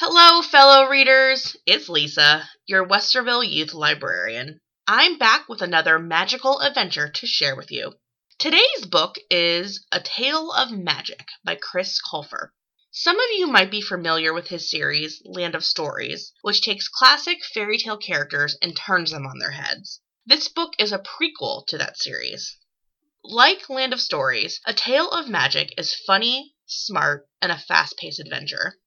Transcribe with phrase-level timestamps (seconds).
[0.00, 1.56] Hello, fellow readers.
[1.66, 4.60] It's Lisa, your Westerville Youth Librarian.
[4.86, 7.94] I'm back with another magical adventure to share with you.
[8.38, 12.50] Today's book is A Tale of Magic by Chris Colfer.
[12.92, 17.44] Some of you might be familiar with his series, Land of Stories, which takes classic
[17.44, 20.00] fairy tale characters and turns them on their heads.
[20.24, 22.56] This book is a prequel to that series.
[23.24, 28.20] Like Land of Stories, A Tale of Magic is funny, smart, and a fast paced
[28.20, 28.78] adventure.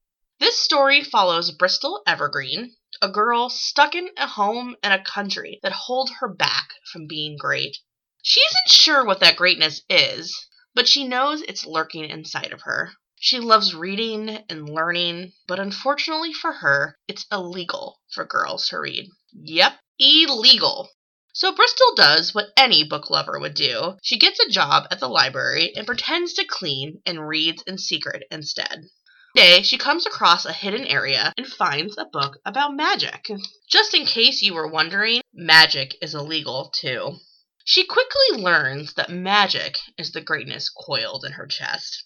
[0.41, 5.71] This story follows Brystal Evergreen, a girl stuck in a home and a country that
[5.71, 7.77] hold her back from being great.
[8.23, 10.35] She isn't sure what that greatness is,
[10.73, 12.93] but she knows it's lurking inside of her.
[13.19, 19.11] She loves reading and learning, but unfortunately for her, it's illegal for girls to read.
[19.43, 20.89] Yep, illegal.
[21.35, 23.95] So Brystal does what any book lover would do.
[24.01, 28.23] She gets a job at the library and pretends to clean and reads in secret
[28.31, 28.89] instead
[29.35, 33.27] day, she comes across a hidden area and finds a book about magic.
[33.69, 37.17] Just in case you were wondering, magic is illegal too.
[37.63, 42.05] She quickly learns that magic is the greatness coiled in her chest.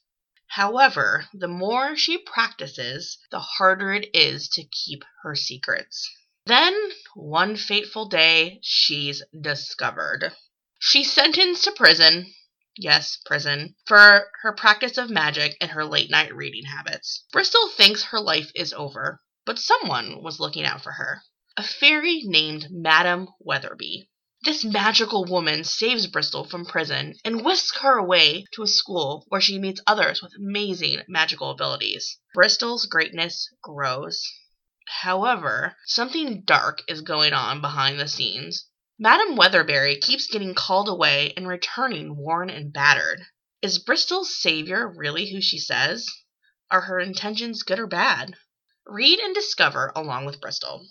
[0.50, 6.10] However, the more she practices, the harder it is to keep her secrets.
[6.46, 10.34] Then, one fateful day, she's discovered.
[10.80, 12.34] She's sentenced to prison,
[12.78, 17.24] yes, prison, for her practice of magic and her late night reading habits.
[17.32, 21.22] Brystal thinks her life is over, but someone was looking out for her.
[21.58, 24.10] A fairy named Madame Weatherberry.
[24.44, 29.42] This magical woman saves Brystal from prison and whisks her away to a school where
[29.42, 32.20] she meets others with amazing magical abilities.
[32.34, 34.22] Brystal's greatness grows.
[35.02, 38.68] However, something dark is going on behind the scenes.
[38.98, 43.26] Madame Weatherberry keeps getting called away and returning worn and battered.
[43.62, 46.08] Is Brystal's savior really who she says?
[46.72, 48.36] Are her intentions good or bad?
[48.86, 50.88] Read and discover along with Brystal.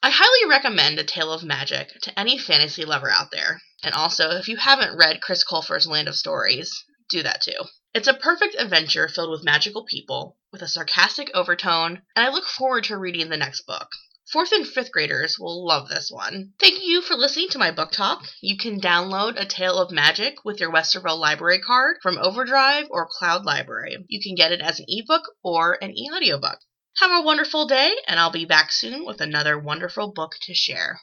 [0.00, 3.60] I highly recommend A Tale of Magic to any fantasy lover out there.
[3.82, 6.72] And also, if you haven't read Chris Colfer's Land of Stories,
[7.08, 7.64] do that too.
[7.92, 12.46] It's a perfect adventure filled with magical people, with a sarcastic overtone, and I look
[12.46, 13.88] forward to reading the next book.
[14.32, 16.52] Fourth and fifth graders will love this one.
[16.60, 18.28] Thank you for listening to my book talk.
[18.40, 23.08] You can download A Tale of Magic with your Westerville library card from Overdrive or
[23.10, 23.96] Cloud Library.
[24.06, 26.60] You can get it as an ebook or an e audiobook.
[26.98, 31.00] Have a wonderful day, and I'll be back soon with another wonderful book to share.